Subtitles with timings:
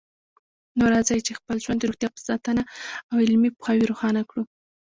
[0.77, 2.61] نو راځئ چې خپل ژوند د روغتیا په ساتنه
[3.09, 4.43] او علمي پوهاوي روښانه کړو